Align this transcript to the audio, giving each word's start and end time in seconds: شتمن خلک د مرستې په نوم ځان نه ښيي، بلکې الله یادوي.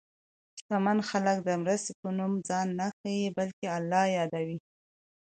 شتمن 0.59 0.97
خلک 1.09 1.37
د 1.43 1.49
مرستې 1.61 1.93
په 2.01 2.07
نوم 2.17 2.33
ځان 2.47 2.67
نه 2.79 2.87
ښيي، 2.97 3.27
بلکې 3.37 3.67
الله 3.77 4.03
یادوي. 4.17 4.57